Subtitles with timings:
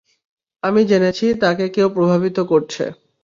[0.63, 2.83] আমি জেনেছি তাকে কেউ প্রভাবিত করছে।